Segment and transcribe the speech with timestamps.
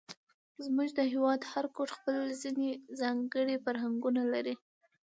[0.63, 2.69] زموږ د هېواد هر ګوټ خپل ځېنې
[2.99, 4.55] ځانګړي فرهنګونه لري،